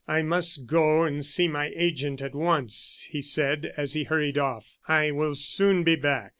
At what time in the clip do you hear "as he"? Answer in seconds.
3.77-4.05